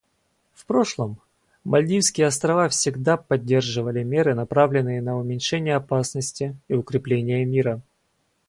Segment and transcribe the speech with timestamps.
[0.55, 1.19] В прошлом
[1.63, 7.83] Мальдивские Острова всегда поддерживали меры, направленные на уменьшение опасности и укрепление мира.